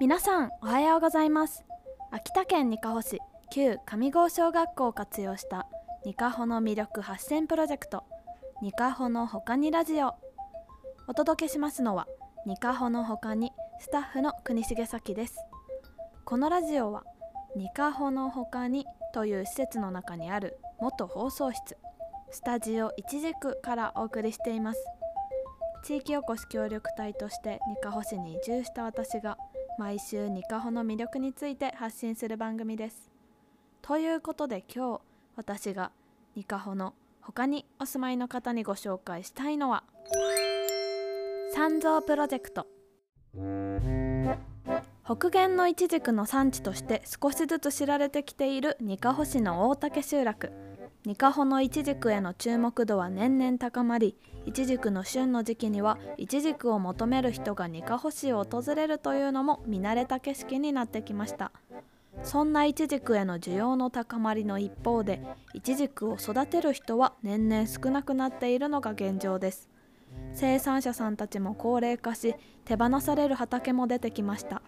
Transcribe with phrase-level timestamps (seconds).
[0.00, 1.62] 皆さんおはようございます。
[2.10, 3.18] 秋田県にかほ市
[3.52, 5.66] 旧上郷小学校を活用した
[6.06, 8.04] にかほの魅力発信プロジェクト
[8.62, 10.14] にかほのほかにラジオ。
[11.06, 12.06] お届けしますのは
[12.46, 15.36] にかほのほかにスタッフの国重咲です。
[16.24, 17.04] このラジオは
[17.54, 21.76] にかほのほかにという施設の中にある元放送室
[22.30, 24.82] スタジオ一軸からお送りしています。
[25.82, 29.36] 地域おこし協力隊としてにかほ市に移住した私が
[29.80, 33.10] 毎週ニカホの魅力について発信する番組です。
[33.80, 35.00] ということで今日
[35.36, 35.90] 私が
[36.36, 39.84] ニカホの他にお住まいの方にご紹介したいのは
[41.54, 42.66] 三蔵プロジェクト
[45.06, 50.52] 北限のイチジクの産地として少しずつ知られてきているニカホ市の大竹集落
[51.06, 61.52] ニカホのイチジクへの注目度は年々高まりイチジクの旬の時期にはイチジクを求める人がニカホ市を訪れるというのも見慣れた景色になってきました。
[62.22, 65.22] そんなイチジクへの需要の高まりの一方で
[65.54, 69.70] イチジクを育てる人は年々少なくなっているのが現状です。
[70.34, 72.34] 生産者さんたちも高齢化し
[72.66, 74.60] 手放される畑も出てきました。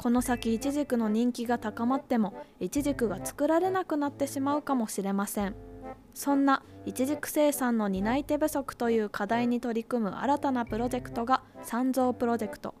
[0.00, 5.54] この先イチジクの人気が高まってもイチジクが作られなくなってしまうかもしれません。
[6.14, 12.74] そんなイチジク生産の担い手不足という課題に取り組む新たなプロジェクトが三蔵プロジェクト。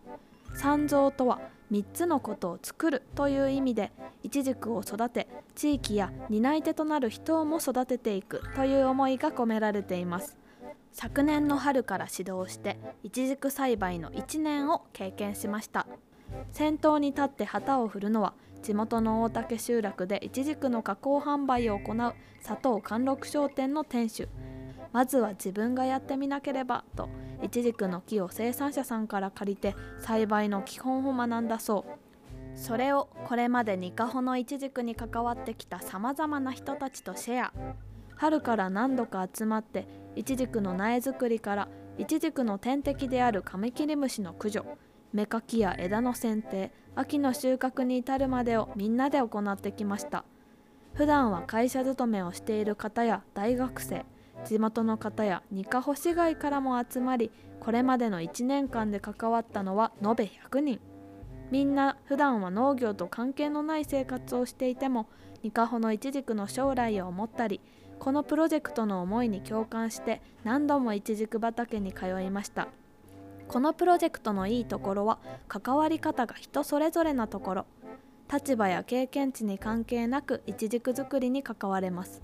[0.54, 10.38] 三蔵とは3つのことを作るという意味でイチジクを育て地域や担い手となる人をも育てていくという思いが込められています。
[10.92, 15.86] 昨年の春から指導してイチジク栽培の1年を経験しました。
[16.50, 22.14] 先頭に立って旗を振るのは地元の大竹集落でイチジクの加工販売を行う
[22.44, 24.28] 佐藤貫禄商店の店主。
[24.92, 27.08] まずは自分がやってみなければと
[27.42, 32.58] イチジクの木を生産者さんから借りて栽培の基本を学んだそう。
[32.58, 37.52] それをこれまでニカホのイチジクに関わってきたさまざまな人たちとシェア。
[38.16, 39.86] 春から何度か集まって
[40.16, 44.66] イチジクの苗作りからイチジクの天敵であるカミキリムシの駆除。
[45.12, 50.24] 芽かきや枝の剪定秋の収穫に至るまでをみんなで行ってきました。
[50.94, 54.04] 普段は会社勤めをしている方や大学生
[54.44, 60.80] 地元の方や二カ保市外からも集まりこれまでの1年間で関わったのは延べ100人。
[61.50, 65.08] みんな普段は農業と関係のない生活をしていても
[65.42, 67.60] ニカホのイチジクの将来を思ったり
[67.98, 72.68] このプロジェクトの思いに共感して何度もイチジク畑に通いました。
[73.50, 75.18] このプロジェクトのいいところは
[75.48, 77.66] 関わり方が人それぞれなところ。
[78.32, 82.22] 立場や経験値に関係なくイチジク作りに関われます。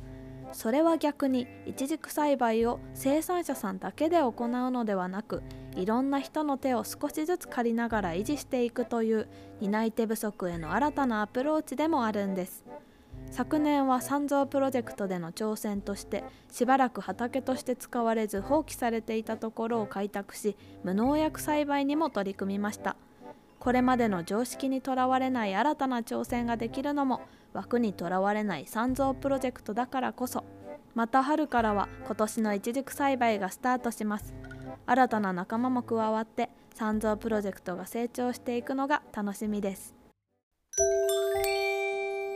[0.53, 5.43] それは逆にイチジク栽培を生産者さんだけで行うのではなく
[5.75, 9.29] いろんな人の手を少しずつ借りながら維持していくという
[9.61, 12.65] 担い手不足への新たなアプローチでもあるんです。
[13.31, 22.97] 昨年は三蔵プロジェクトでの挑戦としてしばらく畑として使われず放棄されていたところを開拓し無農薬栽培にも取り組みました。
[23.59, 27.21] これまでの常識にとらわれない新たな挑戦ができるのも
[27.53, 30.45] 枠にとらわれない三蔵プロジェクトだからこそ。
[30.95, 34.35] また春からは今年の一軸栽培がスタートします。
[34.87, 39.95] 新たな仲間も加わって三蔵プロジェクトが成長していくのが楽しみです。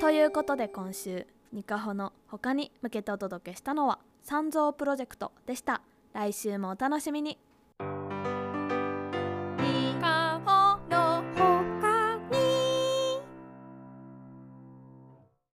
[0.00, 5.83] ということで今週ニカホの他に向けてお届けしたのは三蔵プロジェクトでした。
[6.15, 7.38] 来週もお楽しみに。